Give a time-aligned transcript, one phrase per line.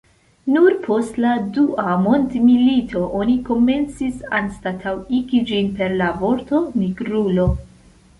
[0.53, 7.47] Nur post la dua mondmilito oni komencis anstataŭigi ĝin per la vorto "nigrulo".